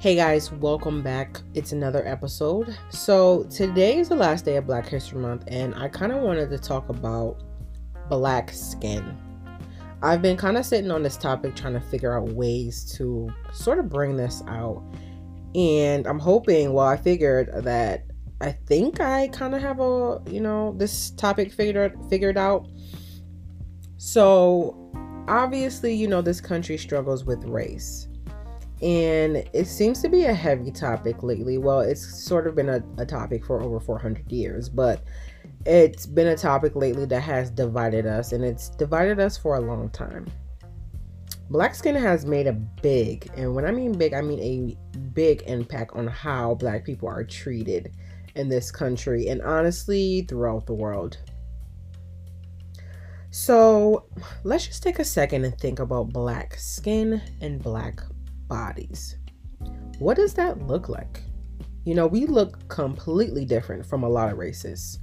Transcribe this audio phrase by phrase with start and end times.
[0.00, 1.42] Hey guys, welcome back.
[1.52, 2.74] It's another episode.
[2.88, 6.48] So, today is the last day of Black History Month, and I kind of wanted
[6.48, 7.42] to talk about
[8.08, 9.18] black skin.
[10.02, 13.78] I've been kind of sitting on this topic trying to figure out ways to sort
[13.78, 14.82] of bring this out.
[15.54, 18.06] And I'm hoping, well, I figured that
[18.40, 22.66] I think I kind of have a, you know, this topic figured figured out.
[23.98, 24.90] So,
[25.28, 28.08] obviously, you know, this country struggles with race
[28.82, 31.58] and it seems to be a heavy topic lately.
[31.58, 35.02] Well, it's sort of been a, a, topic for over 400 years, but
[35.66, 39.60] it's been a topic lately that has divided us, and it's divided us for a
[39.60, 40.26] long time.
[41.50, 45.42] Black skin has made a big, and when I mean big, I mean a big
[45.42, 47.92] impact on how black people are treated
[48.36, 51.18] in this country and honestly throughout the world.
[53.30, 54.06] So
[54.42, 58.00] let's just take a second and think about black skin and black
[58.50, 59.16] bodies.
[59.98, 61.22] What does that look like?
[61.84, 64.98] You know, we look completely different from a lot of races.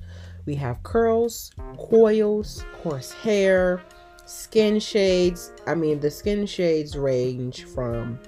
[0.46, 3.82] We have curls, coils, coarse hair,
[4.26, 5.52] skin shades.
[5.66, 8.20] I mean, the skin shades range from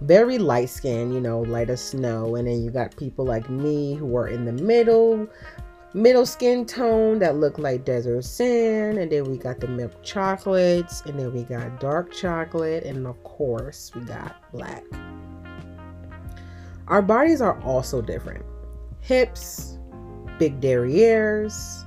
[0.00, 3.94] very light skin, you know, light as snow, and then you got people like me
[3.94, 5.28] who are in the middle,
[5.94, 11.00] middle skin tone that look like desert sand and then we got the milk chocolates
[11.02, 14.84] and then we got dark chocolate and of course we got black.
[16.88, 18.44] Our bodies are also different.
[19.00, 19.78] Hips
[20.38, 21.84] big derrieres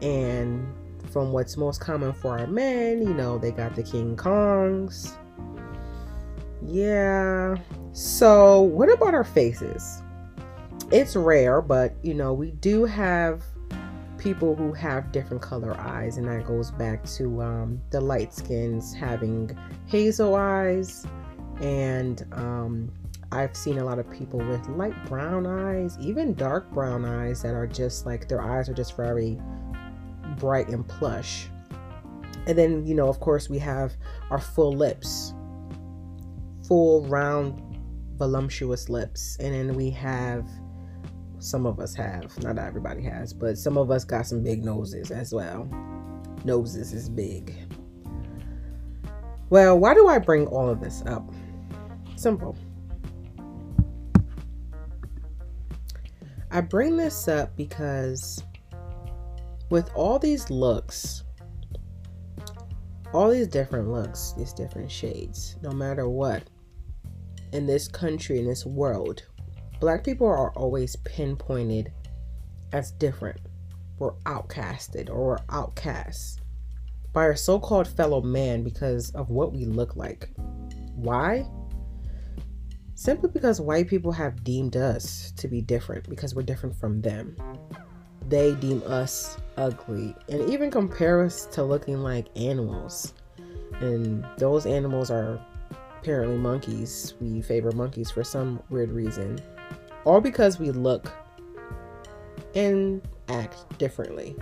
[0.00, 0.66] and
[1.10, 5.16] from what's most common for our men you know they got the king kongs.
[6.66, 7.56] Yeah.
[7.92, 10.03] So what about our faces
[10.94, 13.42] it's rare, but you know, we do have
[14.16, 18.94] people who have different color eyes, and that goes back to um, the light skins
[18.94, 21.04] having hazel eyes,
[21.60, 22.92] and um,
[23.32, 27.54] I've seen a lot of people with light brown eyes, even dark brown eyes that
[27.54, 29.40] are just like their eyes are just very
[30.38, 31.48] bright and plush.
[32.46, 33.94] And then, you know, of course, we have
[34.30, 35.34] our full lips,
[36.68, 37.60] full, round,
[38.16, 39.36] voluptuous lips.
[39.40, 40.46] And then we have
[41.44, 42.42] some of us have.
[42.42, 45.68] Not everybody has, but some of us got some big noses as well.
[46.44, 47.54] Noses is big.
[49.50, 51.30] Well, why do I bring all of this up?
[52.16, 52.56] Simple.
[56.50, 58.42] I bring this up because
[59.70, 61.24] with all these looks,
[63.12, 66.44] all these different looks, these different shades, no matter what,
[67.52, 69.22] in this country, in this world,
[69.80, 71.92] Black people are always pinpointed
[72.72, 73.40] as different.
[73.98, 76.40] We're outcasted or we're outcasts
[77.12, 80.28] by our so called fellow man because of what we look like.
[80.94, 81.46] Why?
[82.96, 87.36] Simply because white people have deemed us to be different because we're different from them.
[88.28, 93.12] They deem us ugly and even compare us to looking like animals.
[93.80, 95.38] And those animals are
[95.98, 97.14] apparently monkeys.
[97.20, 99.38] We favor monkeys for some weird reason
[100.04, 101.12] all because we look
[102.54, 104.36] and act differently.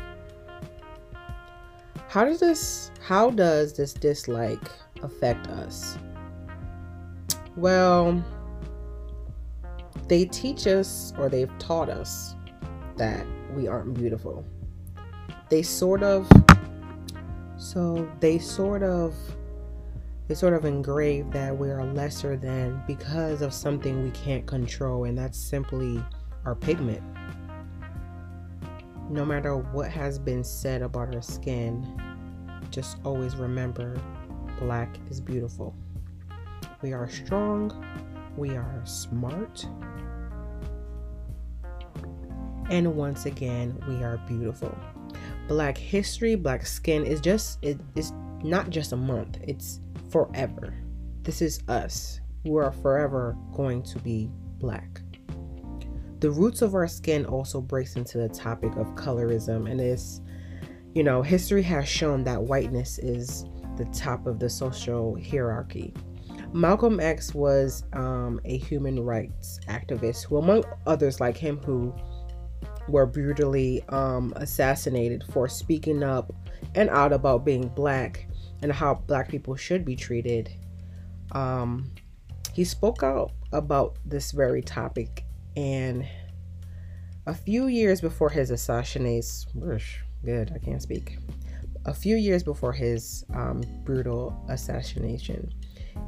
[2.08, 4.70] How does this how does this dislike
[5.02, 5.96] affect us?
[7.56, 8.22] Well,
[10.08, 12.34] they teach us or they've taught us
[12.96, 14.44] that we aren't beautiful.
[15.48, 16.30] They sort of
[17.56, 19.14] so they sort of
[20.32, 25.04] they sort of engrave that we are lesser than because of something we can't control,
[25.04, 26.03] and that's simply
[26.47, 27.03] our pigment.
[29.10, 31.84] No matter what has been said about our skin,
[32.71, 34.00] just always remember
[34.59, 35.75] black is beautiful.
[36.81, 37.71] We are strong,
[38.34, 39.66] we are smart,
[42.71, 44.75] and once again, we are beautiful.
[45.47, 49.36] Black history, black skin is just it is not just a month.
[49.42, 49.81] It's
[50.12, 50.74] forever.
[51.22, 52.20] This is us.
[52.44, 55.00] We are forever going to be black.
[56.20, 60.20] The roots of our skin also breaks into the topic of colorism, and it's,
[60.94, 65.94] you know, history has shown that whiteness is the top of the social hierarchy.
[66.53, 71.94] Malcolm X was um, a human rights activist who, among others like him, who
[72.88, 76.32] were brutally um, assassinated for speaking up
[76.74, 78.28] and out about being black
[78.62, 80.50] and how black people should be treated.
[81.32, 81.91] Um,
[82.54, 85.24] he spoke out about this very topic,
[85.56, 86.06] and
[87.26, 89.80] a few years before his assassination,
[90.24, 91.18] good, I can't speak.
[91.84, 95.53] A few years before his um, brutal assassination,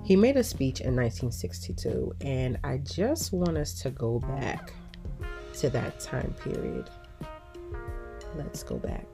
[0.05, 4.73] He made a speech in 1962, and I just want us to go back
[5.55, 6.91] to that time period.
[8.37, 9.14] Let's go back.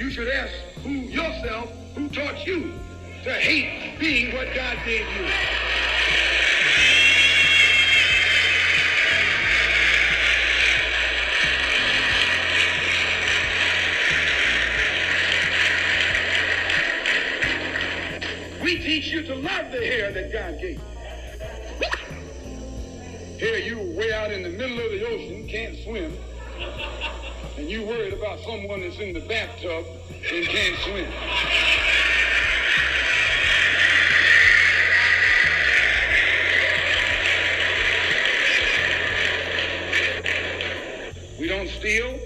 [0.00, 2.72] you should ask who yourself who taught you
[3.22, 5.26] to hate being what God gave you.
[18.64, 20.84] We teach you to love the hair that God gave you.
[23.36, 26.16] Here you way out in the middle of the ocean, can't swim
[27.56, 29.84] and you worried about someone that's in the bathtub
[30.32, 31.06] and can't swim.
[41.38, 42.18] We don't steal,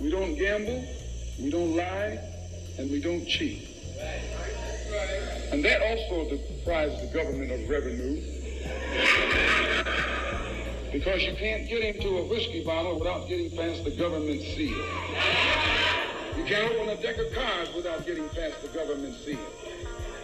[0.00, 0.84] we don't gamble,
[1.40, 2.18] we don't lie,
[2.78, 3.68] and we don't cheat.
[5.52, 8.20] And that also deprives the government of revenue
[10.92, 14.76] because you can't get into a whiskey bottle without getting past the government seal.
[16.36, 19.38] You can't open a deck of cards without getting past the government seal.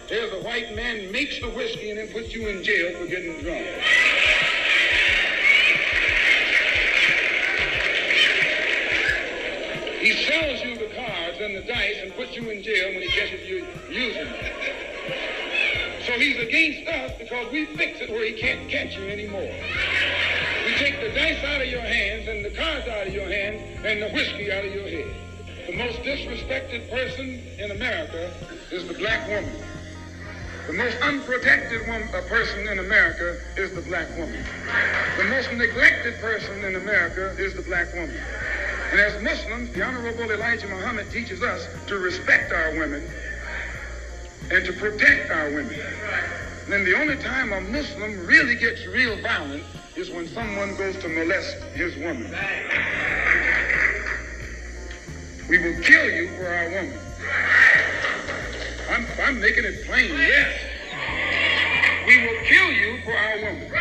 [0.08, 3.40] There's a white man makes the whiskey and then puts you in jail for getting
[3.40, 3.66] drunk.
[10.00, 13.08] He sells you the cards and the dice and puts you in jail when he
[13.08, 14.34] catches you using them.
[16.06, 19.52] So he's against us because we fix it where he can't catch you anymore.
[20.78, 24.00] Take the dice out of your hands and the cards out of your hands and
[24.00, 25.12] the whiskey out of your head.
[25.66, 28.32] The most disrespected person in America
[28.70, 29.52] is the black woman.
[30.68, 34.40] The most unprotected one, uh, person in America is the black woman.
[35.16, 38.16] The most neglected person in America is the black woman.
[38.92, 43.02] And as Muslims, the Honorable Elijah Muhammad teaches us to respect our women
[44.52, 45.80] and to protect our women.
[46.68, 49.64] And then the only time a Muslim really gets real violent
[49.96, 52.30] is when someone goes to molest his woman.
[55.48, 56.98] We will kill you for our woman.
[58.90, 60.60] I'm, I'm making it plain, yes.
[62.06, 63.72] We will kill you for our woman.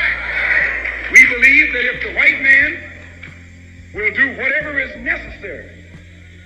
[1.12, 2.84] We believe that if the white man
[3.96, 5.72] will do whatever is necessary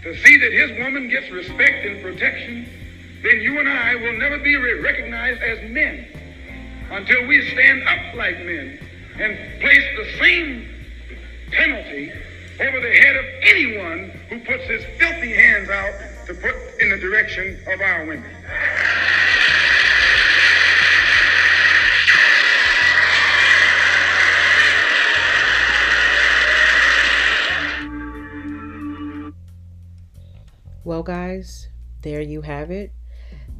[0.02, 2.68] to see that his woman gets respect and protection,
[3.22, 6.08] then you and I will never be recognized as men
[6.92, 8.78] until we stand up like men
[9.18, 10.68] and place the same
[11.52, 12.12] penalty
[12.60, 15.94] over the head of anyone who puts his filthy hands out
[16.28, 18.30] to put in the direction of our women.
[30.84, 31.70] Well, guys,
[32.02, 32.92] there you have it.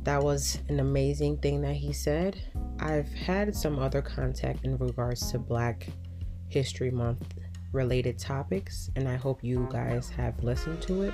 [0.04, 2.42] That was an amazing thing that he said.
[2.80, 5.88] I've had some other contact in regards to Black
[6.50, 7.36] History Month
[7.72, 11.14] related topics, and I hope you guys have listened to it.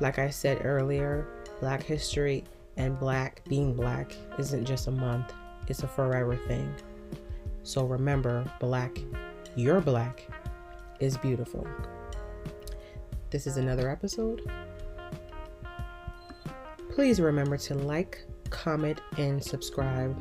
[0.00, 1.28] Like I said earlier,
[1.60, 2.44] Black history
[2.76, 5.32] and Black being Black isn't just a month,
[5.68, 6.74] it's a forever thing.
[7.62, 8.98] So remember, Black,
[9.54, 10.26] you're Black,
[10.98, 11.66] is beautiful.
[13.30, 14.50] This is another episode.
[16.92, 20.14] Please remember to like, comment, and subscribe.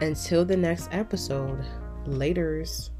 [0.00, 1.62] Until the next episode,
[2.06, 2.90] laters.